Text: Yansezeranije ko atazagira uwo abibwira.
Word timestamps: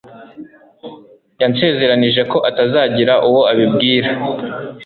Yansezeranije 1.41 2.21
ko 2.31 2.37
atazagira 2.49 3.13
uwo 3.27 3.41
abibwira. 3.51 4.09